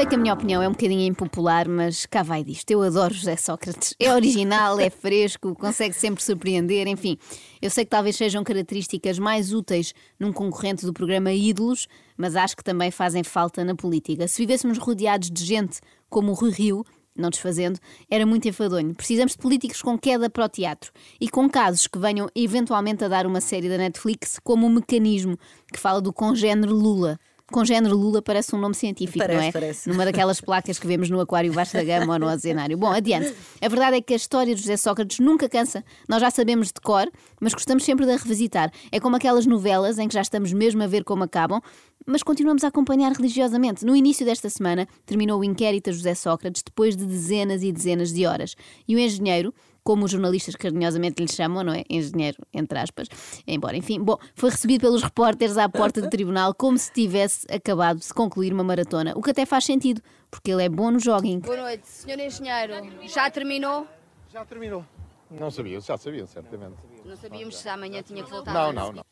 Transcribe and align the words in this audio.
sei 0.00 0.06
que 0.06 0.14
a 0.14 0.18
minha 0.18 0.32
opinião 0.32 0.62
é 0.62 0.66
um 0.66 0.72
bocadinho 0.72 1.02
impopular, 1.02 1.68
mas 1.68 2.06
cá 2.06 2.22
vai 2.22 2.42
disto. 2.42 2.70
Eu 2.70 2.80
adoro 2.80 3.12
José 3.12 3.36
Sócrates. 3.36 3.94
É 4.00 4.10
original, 4.14 4.80
é 4.80 4.88
fresco, 4.88 5.54
consegue 5.54 5.94
sempre 5.94 6.24
surpreender, 6.24 6.86
enfim. 6.86 7.18
Eu 7.60 7.68
sei 7.68 7.84
que 7.84 7.90
talvez 7.90 8.16
sejam 8.16 8.42
características 8.42 9.18
mais 9.18 9.52
úteis 9.52 9.92
num 10.18 10.32
concorrente 10.32 10.86
do 10.86 10.92
programa 10.94 11.30
Ídolos, 11.34 11.86
mas 12.16 12.34
acho 12.34 12.56
que 12.56 12.64
também 12.64 12.90
fazem 12.90 13.22
falta 13.22 13.62
na 13.62 13.74
política. 13.74 14.26
Se 14.26 14.40
vivêssemos 14.40 14.78
rodeados 14.78 15.30
de 15.30 15.44
gente 15.44 15.80
como 16.08 16.30
o 16.30 16.34
Rui 16.34 16.50
Rio, 16.50 16.82
não 17.14 17.28
desfazendo, 17.28 17.78
era 18.10 18.24
muito 18.24 18.48
enfadonho. 18.48 18.94
Precisamos 18.94 19.32
de 19.32 19.38
políticos 19.38 19.82
com 19.82 19.98
queda 19.98 20.30
para 20.30 20.46
o 20.46 20.48
teatro 20.48 20.92
e 21.20 21.28
com 21.28 21.46
casos 21.46 21.86
que 21.86 21.98
venham 21.98 22.26
eventualmente 22.34 23.04
a 23.04 23.08
dar 23.08 23.26
uma 23.26 23.42
série 23.42 23.68
da 23.68 23.76
Netflix, 23.76 24.38
como 24.42 24.66
o 24.66 24.70
mecanismo 24.70 25.38
que 25.70 25.78
fala 25.78 26.00
do 26.00 26.10
congénero 26.10 26.74
Lula. 26.74 27.18
Congénero 27.50 27.96
Lula 27.96 28.22
parece 28.22 28.54
um 28.54 28.58
nome 28.58 28.74
científico, 28.74 29.18
Parece, 29.18 29.38
não 29.40 29.44
é? 29.44 29.52
parece. 29.52 29.88
Numa 29.88 30.04
daquelas 30.04 30.40
placas 30.40 30.78
que 30.78 30.86
vemos 30.86 31.10
no 31.10 31.20
Aquário 31.20 31.52
Vasco 31.52 31.76
da 31.76 31.84
Gama 31.84 32.14
ou 32.14 32.18
no 32.18 32.26
Oceanário. 32.28 32.76
Bom, 32.78 32.90
adiante. 32.90 33.34
A 33.60 33.68
verdade 33.68 33.96
é 33.96 34.00
que 34.00 34.12
a 34.12 34.16
história 34.16 34.54
de 34.54 34.60
José 34.60 34.76
Sócrates 34.76 35.18
nunca 35.18 35.48
cansa. 35.48 35.84
Nós 36.08 36.20
já 36.20 36.30
sabemos 36.30 36.68
de 36.68 36.80
cor, 36.80 37.10
mas 37.40 37.52
gostamos 37.52 37.84
sempre 37.84 38.06
de 38.06 38.12
a 38.12 38.16
revisitar. 38.16 38.72
É 38.90 38.98
como 39.00 39.16
aquelas 39.16 39.46
novelas 39.46 39.98
em 39.98 40.08
que 40.08 40.14
já 40.14 40.20
estamos 40.22 40.52
mesmo 40.52 40.82
a 40.82 40.86
ver 40.86 41.04
como 41.04 41.24
acabam, 41.24 41.60
mas 42.06 42.22
continuamos 42.22 42.64
a 42.64 42.68
acompanhar 42.68 43.12
religiosamente. 43.12 43.84
No 43.84 43.94
início 43.94 44.24
desta 44.24 44.48
semana, 44.48 44.88
terminou 45.04 45.40
o 45.40 45.44
inquérito 45.44 45.90
a 45.90 45.92
José 45.92 46.14
Sócrates 46.14 46.62
depois 46.62 46.96
de 46.96 47.04
dezenas 47.04 47.62
e 47.62 47.70
dezenas 47.72 48.12
de 48.12 48.26
horas. 48.26 48.54
E 48.88 48.96
o 48.96 48.98
engenheiro, 48.98 49.52
como 49.82 50.04
os 50.04 50.10
jornalistas 50.10 50.54
carinhosamente 50.56 51.22
lhe 51.22 51.30
chamam, 51.30 51.62
não 51.62 51.72
é? 51.72 51.84
Engenheiro, 51.88 52.38
entre 52.52 52.78
aspas. 52.78 53.08
Embora, 53.46 53.76
enfim, 53.76 54.00
bom, 54.00 54.16
foi 54.34 54.50
recebido 54.50 54.82
pelos 54.82 55.02
repórteres 55.02 55.56
à 55.56 55.68
porta 55.68 56.00
do 56.00 56.08
tribunal 56.10 56.54
como 56.54 56.78
se 56.78 56.92
tivesse 56.92 57.46
acabado 57.52 57.98
de 57.98 58.04
se 58.04 58.14
concluir 58.14 58.52
uma 58.52 58.64
maratona. 58.64 59.12
O 59.16 59.22
que 59.22 59.30
até 59.30 59.44
faz 59.46 59.64
sentido, 59.64 60.02
porque 60.30 60.50
ele 60.50 60.64
é 60.64 60.68
bom 60.68 60.90
no 60.90 60.98
jogging. 61.00 61.40
Boa 61.40 61.56
noite, 61.56 61.86
senhor 61.86 62.18
engenheiro. 62.18 62.74
Já 63.06 63.30
terminou? 63.30 63.86
Já 64.32 64.44
terminou. 64.44 64.84
Não 65.30 65.50
sabia, 65.50 65.80
já 65.80 65.96
sabia, 65.96 66.26
certamente. 66.26 66.74
Não 67.04 67.16
sabíamos 67.16 67.56
se 67.56 67.68
amanhã 67.68 68.02
tinha 68.02 68.24
que 68.24 68.30
voltar. 68.30 68.52
Não, 68.52 68.72
não, 68.72 68.92
não. 68.92 69.04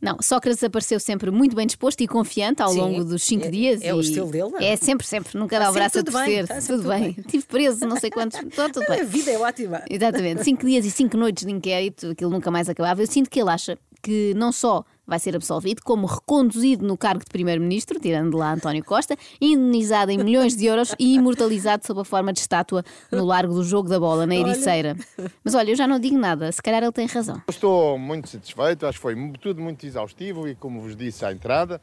Não, 0.00 0.16
Sócrates 0.20 0.62
apareceu 0.64 0.98
sempre 0.98 1.30
muito 1.30 1.54
bem 1.54 1.66
disposto 1.66 2.00
e 2.00 2.08
confiante 2.08 2.60
ao 2.62 2.70
Sim, 2.70 2.78
longo 2.78 3.04
dos 3.04 3.22
cinco 3.22 3.46
é- 3.46 3.50
dias. 3.50 3.82
é 3.82 3.94
o 3.94 4.00
estilo 4.00 4.30
dele, 4.30 4.50
não 4.50 4.58
é? 4.60 4.72
É 4.72 4.76
sempre, 4.76 5.06
sempre, 5.06 5.38
nunca 5.38 5.58
dá 5.58 5.66
o 5.66 5.68
Está 5.68 5.80
braço 5.80 5.98
a 5.98 6.02
bem, 6.02 6.12
torcer. 6.12 6.42
está 6.42 6.54
sempre 6.60 6.66
tudo 6.66 6.82
tudo 6.82 6.88
bem. 7.00 7.14
Estive 7.18 7.44
preso, 7.46 7.86
não 7.86 7.96
sei 8.00 8.10
quantos. 8.10 8.38
Tudo, 8.54 8.72
tudo 8.72 8.82
A 8.92 8.96
bem. 8.96 9.04
vida 9.04 9.30
é 9.30 9.38
ótima. 9.38 9.82
Exatamente, 9.88 10.42
cinco 10.44 10.66
dias 10.66 10.84
e 10.84 10.90
cinco 10.90 11.16
noites 11.16 11.44
de 11.46 11.52
inquérito, 11.52 12.08
aquilo 12.10 12.30
nunca 12.30 12.50
mais 12.50 12.68
acabava. 12.68 13.00
Eu 13.02 13.06
sinto 13.06 13.30
que 13.30 13.40
ele 13.40 13.50
acha 13.50 13.78
que 14.02 14.34
não 14.34 14.50
só 14.50 14.84
vai 15.12 15.18
ser 15.18 15.36
absolvido, 15.36 15.82
como 15.82 16.06
reconduzido 16.06 16.86
no 16.86 16.96
cargo 16.96 17.22
de 17.22 17.30
Primeiro-Ministro, 17.30 18.00
tirando 18.00 18.30
de 18.30 18.36
lá 18.38 18.54
António 18.54 18.82
Costa, 18.82 19.14
indenizado 19.38 20.10
em 20.10 20.16
milhões 20.16 20.56
de 20.56 20.64
euros 20.64 20.94
e 20.98 21.16
imortalizado 21.16 21.86
sob 21.86 22.00
a 22.00 22.04
forma 22.04 22.32
de 22.32 22.40
estátua 22.40 22.82
no 23.10 23.26
largo 23.26 23.52
do 23.52 23.62
jogo 23.62 23.90
da 23.90 24.00
bola, 24.00 24.26
na 24.26 24.34
Ericeira. 24.34 24.96
Mas 25.44 25.54
olha, 25.54 25.70
eu 25.70 25.76
já 25.76 25.86
não 25.86 25.98
digo 25.98 26.16
nada, 26.16 26.50
se 26.50 26.62
calhar 26.62 26.82
ele 26.82 26.92
tem 26.92 27.06
razão. 27.06 27.42
Estou 27.46 27.98
muito 27.98 28.26
satisfeito, 28.30 28.86
acho 28.86 28.96
que 28.96 29.02
foi 29.02 29.32
tudo 29.38 29.60
muito 29.60 29.84
exaustivo 29.84 30.48
e, 30.48 30.54
como 30.54 30.80
vos 30.80 30.96
disse 30.96 31.26
à 31.26 31.30
entrada, 31.30 31.78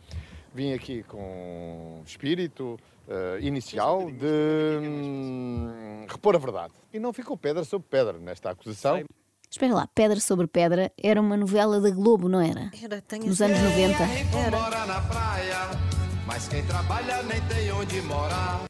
vim 0.51 0.73
aqui 0.73 1.03
com 1.03 2.01
espírito 2.07 2.79
eh, 3.07 3.37
inicial 3.41 4.09
de 4.09 4.79
hum, 4.81 6.05
repor 6.09 6.35
a 6.35 6.39
verdade. 6.39 6.73
E 6.91 6.97
não 6.97 7.13
ficou 7.13 7.37
pedra 7.37 7.63
sobre 7.63 7.87
pedra 7.87 8.17
nesta 8.17 8.49
acusação. 8.49 9.03
Espera 9.51 9.73
lá, 9.73 9.87
Pedra 9.95 10.19
sobre 10.19 10.45
Pedra 10.45 10.91
era 10.95 11.19
uma 11.19 11.35
novela 11.35 11.81
da 11.81 11.89
Globo, 11.89 12.29
não 12.29 12.39
era? 12.39 12.69
Era, 12.83 13.01
tenho 13.01 13.25
Nos 13.25 13.41
anos 13.41 13.59
90. 13.59 13.97
mora 14.51 14.85
na 14.85 15.01
praia, 15.01 15.57
mas 16.27 16.47
quem 16.47 16.63
trabalha 16.63 17.23
nem 17.23 17.41
tem 17.41 17.71
onde 17.71 17.99
morar. 18.03 18.65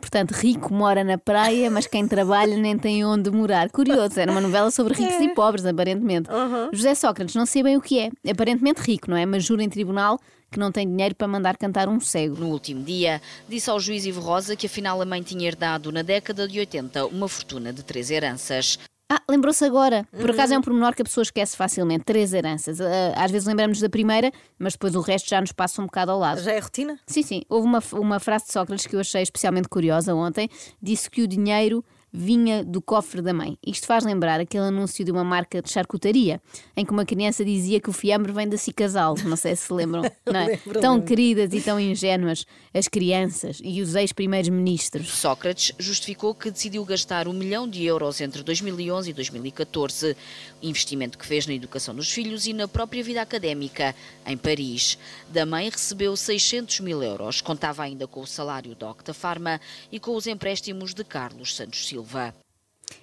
Portanto, 0.00 0.30
rico 0.30 0.72
mora 0.72 1.02
na 1.02 1.18
praia, 1.18 1.68
mas 1.68 1.88
quem 1.88 2.06
trabalha 2.06 2.56
nem 2.56 2.78
tem 2.78 3.04
onde 3.04 3.28
morar. 3.28 3.70
Curioso, 3.70 4.18
era 4.20 4.30
uma 4.30 4.40
novela 4.40 4.70
sobre 4.70 4.94
ricos 4.94 5.20
e 5.20 5.34
pobres, 5.34 5.66
aparentemente. 5.66 6.30
José 6.72 6.94
Sócrates 6.94 7.34
não 7.34 7.44
sei 7.44 7.64
bem 7.64 7.76
o 7.76 7.80
que 7.80 7.98
é. 7.98 8.30
Aparentemente 8.30 8.80
rico, 8.82 9.10
não 9.10 9.16
é? 9.16 9.26
Mas 9.26 9.44
jura 9.44 9.64
em 9.64 9.68
tribunal 9.68 10.18
que 10.50 10.58
não 10.58 10.72
tem 10.72 10.88
dinheiro 10.88 11.14
para 11.14 11.28
mandar 11.28 11.56
cantar 11.56 11.88
um 11.88 12.00
cego. 12.00 12.36
No 12.36 12.48
último 12.48 12.82
dia, 12.84 13.20
disse 13.48 13.68
ao 13.68 13.78
juiz 13.78 14.04
Ivo 14.04 14.20
Rosa 14.20 14.56
que 14.56 14.66
afinal 14.66 15.00
a 15.00 15.04
mãe 15.04 15.22
tinha 15.22 15.46
herdado 15.46 15.92
na 15.92 16.02
década 16.02 16.46
de 16.48 16.58
80 16.58 17.06
uma 17.06 17.28
fortuna 17.28 17.72
de 17.72 17.82
três 17.84 18.10
heranças. 18.10 18.78
Ah, 19.12 19.20
lembrou-se 19.28 19.64
agora. 19.64 20.06
Por 20.12 20.30
acaso 20.30 20.54
é 20.54 20.58
um 20.58 20.62
pormenor 20.62 20.94
que 20.94 21.02
a 21.02 21.04
pessoa 21.04 21.22
esquece 21.22 21.56
facilmente. 21.56 22.04
Três 22.04 22.32
heranças. 22.32 22.80
Ah, 22.80 23.12
Às 23.16 23.32
vezes 23.32 23.48
lembramos 23.48 23.80
da 23.80 23.88
primeira, 23.88 24.30
mas 24.56 24.74
depois 24.74 24.94
o 24.94 25.00
resto 25.00 25.28
já 25.28 25.40
nos 25.40 25.50
passa 25.50 25.82
um 25.82 25.86
bocado 25.86 26.12
ao 26.12 26.18
lado. 26.18 26.40
Já 26.40 26.52
é 26.52 26.60
rotina? 26.60 26.96
Sim, 27.06 27.22
sim. 27.22 27.42
Houve 27.48 27.66
uma, 27.66 27.82
uma 27.94 28.20
frase 28.20 28.46
de 28.46 28.52
Sócrates 28.52 28.86
que 28.86 28.94
eu 28.94 29.00
achei 29.00 29.22
especialmente 29.22 29.68
curiosa 29.68 30.14
ontem. 30.14 30.48
Disse 30.80 31.10
que 31.10 31.22
o 31.22 31.26
dinheiro 31.26 31.84
vinha 32.12 32.62
do 32.64 32.82
cofre 32.82 33.22
da 33.22 33.32
mãe. 33.32 33.56
Isto 33.66 33.86
faz 33.86 34.04
lembrar 34.04 34.40
aquele 34.40 34.64
anúncio 34.64 35.04
de 35.04 35.10
uma 35.10 35.24
marca 35.24 35.62
de 35.62 35.70
charcutaria, 35.70 36.40
em 36.76 36.84
que 36.84 36.92
uma 36.92 37.04
criança 37.04 37.44
dizia 37.44 37.80
que 37.80 37.88
o 37.88 37.92
fiambre 37.92 38.32
vem 38.32 38.48
da 38.48 38.56
Cicasal. 38.56 39.14
Não 39.24 39.36
sei 39.36 39.56
se 39.56 39.70
se 39.70 39.72
lembram. 39.72 40.02
Não 40.26 40.40
é? 40.40 40.56
Tão 40.80 41.00
queridas 41.00 41.52
e 41.52 41.60
tão 41.60 41.78
ingênuas 41.78 42.44
as 42.74 42.88
crianças 42.88 43.60
e 43.62 43.80
os 43.80 43.94
ex-primeiros 43.94 44.48
ministros. 44.48 45.08
Sócrates 45.08 45.72
justificou 45.78 46.34
que 46.34 46.50
decidiu 46.50 46.84
gastar 46.84 47.28
um 47.28 47.32
milhão 47.32 47.68
de 47.68 47.84
euros 47.84 48.20
entre 48.20 48.42
2011 48.42 49.10
e 49.10 49.12
2014, 49.12 50.16
investimento 50.62 51.18
que 51.18 51.26
fez 51.26 51.46
na 51.46 51.54
educação 51.54 51.94
dos 51.94 52.10
filhos 52.10 52.46
e 52.46 52.52
na 52.52 52.68
própria 52.68 53.02
vida 53.02 53.22
académica, 53.22 53.94
em 54.26 54.36
Paris. 54.36 54.98
Da 55.28 55.46
mãe 55.46 55.68
recebeu 55.68 56.16
600 56.16 56.80
mil 56.80 57.02
euros, 57.02 57.40
contava 57.40 57.82
ainda 57.82 58.06
com 58.06 58.20
o 58.20 58.26
salário 58.26 58.74
da 58.74 58.90
Octa 58.90 59.14
Pharma 59.14 59.60
e 59.90 59.98
com 59.98 60.14
os 60.14 60.26
empréstimos 60.26 60.94
de 60.94 61.04
Carlos 61.04 61.54
Santos 61.54 61.86
Silva. 61.86 61.99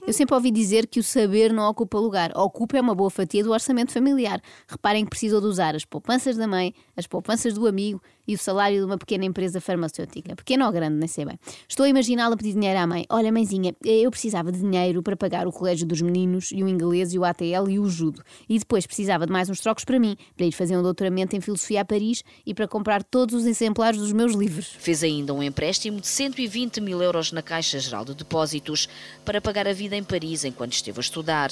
Eu 0.06 0.14
sempre 0.14 0.36
ouvi 0.36 0.52
dizer 0.52 0.88
que 0.88 1.00
o 1.00 1.04
saber 1.04 1.52
não 1.52 1.70
ocupa 1.70 1.98
lugar. 1.98 2.32
Ocupa 2.36 2.78
é 2.78 2.82
uma 2.82 2.96
boa 2.96 3.10
fatia 3.10 3.44
do 3.44 3.52
orçamento 3.52 3.92
familiar. 3.92 4.42
Reparem 4.68 5.04
que 5.04 5.10
precisou 5.10 5.40
de 5.42 5.48
usar 5.48 5.76
as 5.76 5.86
poupanças 5.86 6.36
da 6.38 6.48
mãe, 6.48 6.74
as 6.96 7.08
poupanças 7.08 7.54
do 7.54 7.68
amigo 7.68 8.02
e 8.28 8.36
o 8.36 8.38
salário 8.38 8.80
de 8.80 8.86
uma 8.86 8.98
pequena 8.98 9.26
empresa 9.26 9.62
farmacêutica. 9.62 10.36
Pequena 10.36 10.66
ou 10.66 10.72
grande, 10.72 10.96
nem 10.98 11.08
sei 11.08 11.26
bem. 11.26 11.40
Estou 11.68 11.86
a 11.86 11.90
imaginá-la 11.90 12.36
pedir 12.36 12.54
dinheiro 12.54 12.80
à 12.80 12.86
mãe. 12.86 13.06
Olha, 13.10 13.32
mãezinha, 13.32 13.74
eu 13.84 14.12
precisava 14.12 14.52
de 14.52 14.60
dinheiro 14.60 15.02
para 15.02 15.16
pagar 15.16 15.48
o 15.48 15.52
colégio 15.52 15.88
dos 15.88 16.02
meninos 16.02 16.52
e 16.52 16.64
o 16.64 16.68
inglês 16.68 17.14
e 17.14 17.20
o 17.20 17.24
ATL 17.24 17.70
e 17.70 17.80
o 17.80 17.88
judo. 17.90 18.22
E 18.50 18.60
depois 18.60 18.86
precisava 18.86 19.26
de 19.26 19.32
mais 19.32 19.50
uns 19.50 19.60
trocos 19.60 19.86
para 19.86 20.00
mim, 20.00 20.18
para 20.36 20.46
ir 20.46 20.52
fazer 20.52 20.78
um 20.78 20.84
doutoramento 20.84 21.36
em 21.36 21.42
filosofia 21.42 21.82
a 21.82 21.86
Paris 21.86 22.24
e 22.46 22.54
para 22.54 22.68
comprar 22.68 23.04
todos 23.04 23.36
os 23.36 23.46
exemplares 23.46 24.00
dos 24.00 24.12
meus 24.12 24.34
livros. 24.34 24.76
Fez 24.80 25.04
ainda 25.04 25.34
um 25.34 25.42
empréstimo 25.42 26.02
de 26.02 26.08
120 26.08 26.82
mil 26.82 27.02
euros 27.02 27.32
na 27.32 27.42
Caixa 27.42 27.80
Geral 27.80 28.04
de 28.04 28.14
Depósitos 28.14 28.90
para 29.24 29.40
pagar 29.40 29.68
a 29.68 29.74
vida 29.74 29.96
em 29.96 30.04
Paris 30.04 30.44
enquanto 30.44 30.74
esteve 30.74 31.00
a 31.00 31.02
estudar. 31.02 31.52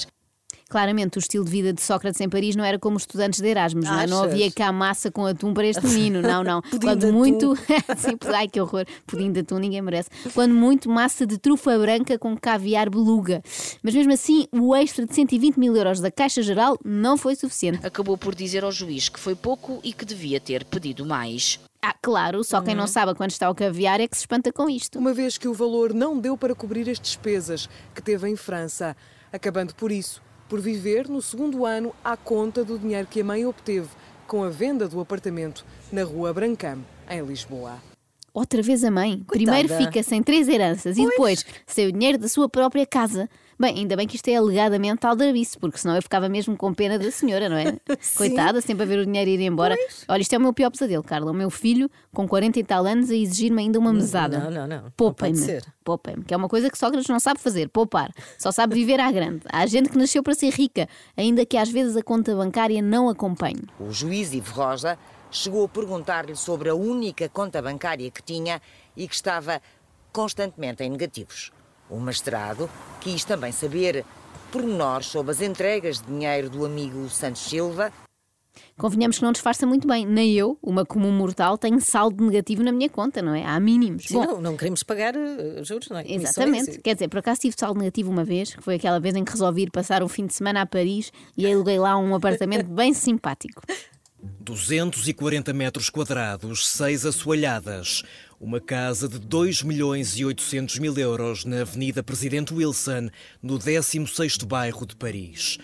Claramente, 0.68 1.16
o 1.16 1.20
estilo 1.20 1.44
de 1.44 1.50
vida 1.50 1.72
de 1.72 1.80
Sócrates 1.80 2.20
em 2.20 2.28
Paris 2.28 2.56
não 2.56 2.64
era 2.64 2.76
como 2.76 2.96
os 2.96 3.02
estudantes 3.02 3.40
de 3.40 3.46
Erasmus, 3.48 3.84
não, 3.84 4.00
é? 4.00 4.06
não 4.06 4.22
havia 4.24 4.50
cá 4.50 4.72
massa 4.72 5.12
com 5.12 5.24
atum 5.24 5.54
para 5.54 5.64
este 5.66 5.86
menino, 5.86 6.20
não, 6.20 6.42
não. 6.42 6.60
Pudim 6.68 6.86
Quando 6.88 7.00
de 7.00 7.06
atum. 7.06 7.16
muito. 7.16 7.56
Sim, 7.96 8.18
ai 8.34 8.48
que 8.48 8.60
horror, 8.60 8.84
pudim 9.06 9.30
de 9.30 9.40
atum, 9.40 9.58
ninguém 9.58 9.80
merece. 9.80 10.10
Quando 10.34 10.52
muito, 10.54 10.90
massa 10.90 11.24
de 11.24 11.38
trufa 11.38 11.78
branca 11.78 12.18
com 12.18 12.36
caviar 12.36 12.90
beluga. 12.90 13.42
Mas 13.80 13.94
mesmo 13.94 14.12
assim, 14.12 14.48
o 14.50 14.74
extra 14.74 15.06
de 15.06 15.14
120 15.14 15.56
mil 15.56 15.76
euros 15.76 16.00
da 16.00 16.10
Caixa 16.10 16.42
Geral 16.42 16.76
não 16.84 17.16
foi 17.16 17.36
suficiente. 17.36 17.86
Acabou 17.86 18.18
por 18.18 18.34
dizer 18.34 18.64
ao 18.64 18.72
juiz 18.72 19.08
que 19.08 19.20
foi 19.20 19.36
pouco 19.36 19.78
e 19.84 19.92
que 19.92 20.04
devia 20.04 20.40
ter 20.40 20.64
pedido 20.64 21.06
mais. 21.06 21.60
Ah, 21.80 21.94
claro, 22.02 22.42
só 22.42 22.60
quem 22.60 22.74
Uhum. 22.74 22.80
não 22.80 22.86
sabe 22.88 23.12
a 23.12 23.14
quanto 23.14 23.30
está 23.30 23.48
o 23.48 23.54
caviar 23.54 24.00
é 24.00 24.08
que 24.08 24.16
se 24.16 24.22
espanta 24.22 24.52
com 24.52 24.68
isto. 24.68 24.98
uma 24.98 25.14
vez 25.14 25.38
que 25.38 25.46
o 25.46 25.54
valor 25.54 25.94
não 25.94 26.18
deu 26.18 26.36
para 26.36 26.56
cobrir 26.56 26.90
as 26.90 26.98
despesas 26.98 27.68
que 27.94 28.02
teve 28.02 28.28
em 28.28 28.34
França, 28.34 28.96
acabando 29.32 29.72
por 29.76 29.92
isso 29.92 30.20
por 30.48 30.60
viver 30.60 31.08
no 31.08 31.20
segundo 31.20 31.64
ano 31.64 31.92
à 32.04 32.16
conta 32.16 32.64
do 32.64 32.78
dinheiro 32.78 33.08
que 33.08 33.20
a 33.20 33.24
mãe 33.24 33.44
obteve 33.46 33.88
com 34.26 34.42
a 34.42 34.48
venda 34.48 34.88
do 34.88 35.00
apartamento 35.00 35.64
na 35.92 36.02
Rua 36.02 36.32
Brancam, 36.32 36.80
em 37.08 37.22
Lisboa. 37.22 37.95
Outra 38.36 38.60
vez 38.60 38.84
a 38.84 38.90
mãe. 38.90 39.22
Coitada. 39.26 39.30
Primeiro 39.30 39.68
fica 39.86 40.02
sem 40.02 40.22
três 40.22 40.46
heranças 40.46 40.98
e 40.98 41.06
depois 41.06 41.42
sem 41.66 41.86
o 41.86 41.92
dinheiro 41.92 42.18
da 42.18 42.28
sua 42.28 42.50
própria 42.50 42.84
casa. 42.84 43.30
Bem, 43.58 43.78
ainda 43.78 43.96
bem 43.96 44.06
que 44.06 44.16
isto 44.16 44.28
é 44.28 44.36
alegadamente 44.36 45.06
aldrabice, 45.06 45.58
porque 45.58 45.78
senão 45.78 45.96
eu 45.96 46.02
ficava 46.02 46.28
mesmo 46.28 46.54
com 46.54 46.74
pena 46.74 46.98
da 46.98 47.10
senhora, 47.10 47.48
não 47.48 47.56
é? 47.56 47.78
Coitada, 48.14 48.60
sempre 48.60 48.82
a 48.82 48.86
ver 48.86 48.98
o 48.98 49.06
dinheiro 49.06 49.30
ir 49.30 49.40
embora. 49.40 49.74
Olha, 50.06 50.20
isto 50.20 50.34
é 50.34 50.36
o 50.36 50.40
meu 50.42 50.52
pior 50.52 50.70
pesadelo, 50.70 51.02
Carla. 51.02 51.30
O 51.30 51.34
meu 51.34 51.48
filho, 51.48 51.90
com 52.12 52.28
40 52.28 52.58
e 52.58 52.62
tal 52.62 52.84
anos, 52.84 53.08
a 53.08 53.14
exigir-me 53.14 53.62
ainda 53.62 53.78
uma 53.78 53.90
mesada. 53.90 54.38
não, 54.38 54.50
não, 54.50 54.66
não. 54.66 54.90
Poupem-me. 54.94 55.62
Poupem-me. 55.82 56.22
Que 56.22 56.34
é 56.34 56.36
uma 56.36 56.50
coisa 56.50 56.68
que 56.68 56.76
Sócrates 56.76 57.08
não 57.08 57.18
sabe 57.18 57.40
fazer, 57.40 57.70
poupar. 57.70 58.12
Só 58.38 58.52
sabe 58.52 58.74
viver 58.74 59.00
à 59.00 59.10
grande. 59.10 59.40
Há 59.50 59.64
gente 59.64 59.88
que 59.88 59.96
nasceu 59.96 60.22
para 60.22 60.34
ser 60.34 60.50
rica, 60.52 60.86
ainda 61.16 61.46
que 61.46 61.56
às 61.56 61.70
vezes 61.70 61.96
a 61.96 62.02
conta 62.02 62.36
bancária 62.36 62.82
não 62.82 63.08
acompanhe. 63.08 63.62
O 63.80 63.90
juiz 63.90 64.34
Ivo 64.34 64.52
Rosa 64.52 64.98
chegou 65.36 65.64
a 65.64 65.68
perguntar-lhe 65.68 66.36
sobre 66.36 66.68
a 66.68 66.74
única 66.74 67.28
conta 67.28 67.60
bancária 67.62 68.10
que 68.10 68.22
tinha 68.22 68.60
e 68.96 69.06
que 69.06 69.14
estava 69.14 69.60
constantemente 70.12 70.82
em 70.82 70.90
negativos. 70.90 71.52
O 71.88 71.98
magistrado 71.98 72.68
quis 73.00 73.24
também 73.24 73.52
saber 73.52 74.04
pormenores 74.50 75.06
sobre 75.06 75.32
as 75.32 75.40
entregas 75.40 76.00
de 76.00 76.06
dinheiro 76.06 76.50
do 76.50 76.64
amigo 76.64 77.08
Santos 77.08 77.42
Silva 77.42 77.92
Convenhamos 78.76 79.18
que 79.18 79.24
não 79.24 79.32
disfarça 79.32 79.66
muito 79.66 79.86
bem. 79.86 80.04
Nem 80.04 80.32
eu, 80.32 80.58
uma 80.62 80.84
comum 80.84 81.10
mortal, 81.10 81.56
tenho 81.56 81.80
saldo 81.80 82.24
negativo 82.24 82.62
na 82.62 82.72
minha 82.72 82.88
conta, 82.88 83.22
não 83.22 83.34
é? 83.34 83.44
Há 83.44 83.58
mínimos. 83.58 84.04
Sim, 84.04 84.16
não, 84.16 84.40
não 84.40 84.56
queremos 84.56 84.82
pagar 84.82 85.14
uh, 85.16 85.64
juros, 85.64 85.88
não 85.88 85.98
é? 85.98 86.04
Exatamente. 86.06 86.78
Quer 86.80 86.94
dizer, 86.94 87.08
por 87.08 87.18
acaso 87.18 87.40
tive 87.40 87.56
saldo 87.58 87.80
negativo 87.80 88.10
uma 88.10 88.24
vez, 88.24 88.54
que 88.54 88.62
foi 88.62 88.74
aquela 88.74 89.00
vez 89.00 89.14
em 89.14 89.24
que 89.24 89.32
resolvi 89.32 89.62
ir 89.62 89.70
passar 89.70 90.02
um 90.02 90.08
fim 90.08 90.26
de 90.26 90.34
semana 90.34 90.62
a 90.62 90.66
Paris 90.66 91.10
e 91.36 91.50
aluguei 91.50 91.78
lá 91.78 91.96
um 91.96 92.14
apartamento 92.14 92.68
bem 92.72 92.92
simpático. 92.92 93.62
240 94.40 95.52
metros 95.52 95.90
quadrados, 95.90 96.68
seis 96.68 97.06
assoalhadas. 97.06 98.02
Uma 98.40 98.60
casa 98.60 99.08
de 99.08 99.18
2 99.18 99.62
milhões 99.62 100.18
e 100.18 100.24
800 100.24 100.78
mil 100.78 100.96
euros 100.98 101.44
na 101.44 101.62
Avenida 101.62 102.02
Presidente 102.02 102.52
Wilson, 102.52 103.08
no 103.42 103.58
16º 103.58 104.44
bairro 104.44 104.86
de 104.86 104.94
Paris. 104.96 105.58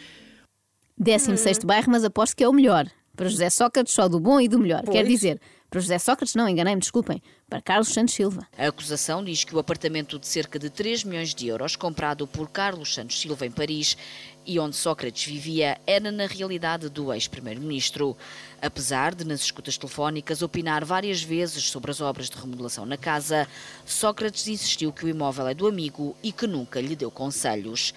16 0.99 1.59
bairro, 1.65 1.91
mas 1.91 2.05
aposto 2.05 2.37
que 2.37 2.45
é 2.45 2.49
o 2.49 2.53
melhor. 2.53 2.87
Para 3.15 3.29
José 3.29 3.51
Sócrates, 3.51 3.93
só 3.93 4.09
do 4.09 4.19
bom 4.19 4.41
e 4.41 4.49
do 4.49 4.59
melhor. 4.59 4.83
Pois. 4.85 4.97
Quer 4.97 5.05
dizer, 5.07 5.41
para 5.73 5.81
José 5.81 5.99
Sócrates, 5.99 6.35
não, 6.35 6.47
enganei-me, 6.47 6.83
desculpem. 6.83 7.23
Para 7.49 7.63
Carlos 7.63 7.89
Santos 7.89 8.13
Silva. 8.13 8.47
A 8.59 8.67
acusação 8.67 9.25
diz 9.25 9.43
que 9.43 9.57
o 9.57 9.59
apartamento 9.59 10.19
de 10.19 10.27
cerca 10.27 10.59
de 10.59 10.69
3 10.69 11.03
milhões 11.03 11.35
de 11.35 11.47
euros, 11.47 11.77
comprado 11.77 12.27
por 12.27 12.51
Carlos 12.51 12.93
Santos 12.93 13.19
Silva 13.19 13.47
em 13.47 13.51
Paris 13.51 13.97
e 14.45 14.59
onde 14.59 14.77
Sócrates 14.77 15.25
vivia, 15.25 15.81
era 15.87 16.13
na 16.13 16.27
realidade 16.27 16.91
do 16.91 17.11
ex-primeiro-ministro. 17.11 18.15
Apesar 18.61 19.15
de, 19.15 19.25
nas 19.25 19.41
escutas 19.41 19.79
telefónicas, 19.79 20.43
opinar 20.43 20.85
várias 20.85 21.23
vezes 21.23 21.65
sobre 21.71 21.91
as 21.91 22.03
obras 22.03 22.29
de 22.29 22.37
remodelação 22.37 22.85
na 22.85 22.99
casa, 22.99 23.49
Sócrates 23.87 24.47
insistiu 24.49 24.93
que 24.93 25.07
o 25.07 25.09
imóvel 25.09 25.49
é 25.49 25.55
do 25.55 25.67
amigo 25.67 26.15
e 26.23 26.33
que 26.33 26.47
nunca 26.47 26.83
lhe 26.83 26.95
deu 26.95 27.11
conselhos. 27.11 27.95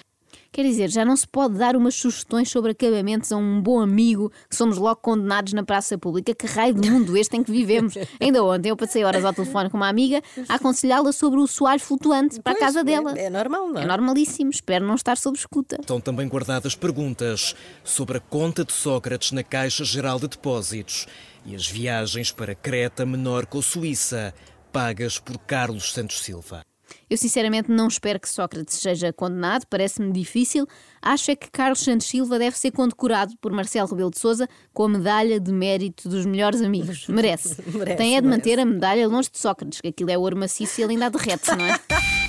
Quer 0.56 0.63
dizer, 0.63 0.90
já 0.90 1.04
não 1.04 1.18
se 1.18 1.28
pode 1.28 1.57
dar 1.57 1.75
umas 1.75 1.96
sugestões 1.96 2.50
sobre 2.50 2.72
acabamentos 2.72 3.30
a 3.30 3.36
um 3.36 3.62
bom 3.62 3.81
amigo 3.81 4.31
que 4.50 4.56
somos 4.56 4.78
logo 4.78 5.02
condenados 5.02 5.52
na 5.52 5.66
praça 5.66 5.98
pública. 5.98 6.34
Que 6.34 6.48
raio 6.48 6.74
de 6.74 6.90
mundo 6.90 7.18
este 7.18 7.36
em 7.36 7.44
que 7.44 7.52
vivemos? 7.52 7.94
Ainda 8.22 8.42
ontem 8.42 8.69
eu 8.69 8.78
passei 8.78 9.04
horas 9.04 9.25
ao 9.25 9.34
telefone 9.34 9.69
com 9.69 9.75
uma 9.75 9.90
amiga 9.90 10.22
a 10.48 10.56
aconselhá-la 10.56 11.12
sobre 11.12 11.42
o 11.42 11.46
soalho 11.46 11.81
flutuante 11.81 12.40
para 12.42 12.54
a 12.54 12.56
Pois, 12.56 12.68
casa 12.68 12.86
dela. 12.86 13.19
É, 13.19 13.25
é 13.25 13.30
normal, 13.30 13.68
não 13.68 13.81
é? 13.81 13.84
É 13.84 13.86
normalíssimo, 13.86 14.50
espero 14.50 14.88
não 14.88 14.96
estar 14.96 15.18
sob 15.18 15.38
escuta. 15.38 15.75
Estão 15.81 16.00
também 16.00 16.25
guardadas 16.25 16.74
perguntas 16.74 17.54
sobre 17.84 18.16
a 18.19 18.22
conta 18.22 18.63
de 18.63 18.72
Sócrates 18.72 19.34
na 19.34 19.44
Caixa 19.44 19.84
Geral 19.84 20.22
de 20.22 20.30
Depósitos 20.30 21.06
e 21.46 21.54
as 21.54 21.68
viagens 21.68 22.31
para 22.31 22.56
Creta, 22.56 23.06
Menorca 23.06 23.58
ou 23.58 23.62
Suíça, 23.62 24.34
pagas 24.72 25.19
por 25.19 25.38
Carlos 25.38 25.92
Santos 25.92 26.22
Silva. 26.22 26.63
Eu 27.10 27.18
sinceramente 27.18 27.69
não 27.72 27.88
espero 27.88 28.19
que 28.19 28.28
Sócrates 28.28 28.78
seja 28.80 29.13
condenado, 29.13 29.66
parece-me 29.69 30.12
difícil. 30.12 30.68
Acho 31.02 31.31
é 31.31 31.36
que 31.36 31.50
Carlos 31.52 31.80
Santos 31.81 32.07
Silva 32.07 32.40
deve 32.40 32.57
ser 32.57 32.72
condecorado 32.72 33.36
por 33.40 33.52
Marcelo 33.52 33.88
Rebelo 33.88 34.10
de 34.12 34.19
Sousa 34.19 34.48
com 34.74 34.84
a 34.86 34.90
medalha 34.90 35.40
de 35.40 35.52
mérito 35.52 36.10
dos 36.10 36.25
melhores 36.25 36.62
amigos. 36.62 37.06
Merece. 37.10 37.62
Merece, 37.68 37.98
Tem 37.98 38.18
é 38.18 38.22
de 38.22 38.28
merece. 38.28 38.40
manter 38.50 38.60
a 38.60 38.66
medalha 38.66 39.07
longe 39.07 39.30
de 39.31 39.38
Sócrates, 39.38 39.80
que 39.81 39.90
aquilo 39.90 40.10
é 40.10 40.18
ouro 40.18 40.36
maciço 40.36 40.81
e 40.81 40.84
ele 40.84 40.94
ainda 40.94 41.10
derrete, 41.10 41.52
não 41.56 41.66
é? 41.66 41.80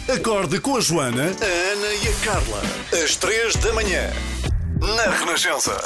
Acorde 0.13 0.61
com 0.61 0.77
a 0.77 0.81
Joana, 0.81 1.25
a 1.25 1.73
Ana 1.73 1.95
e 1.95 2.09
a 2.09 2.25
Carla. 2.25 2.63
Às 3.03 3.17
três 3.17 3.57
da 3.57 3.73
manhã. 3.73 4.11
Na 4.79 5.11
Renascença. 5.11 5.77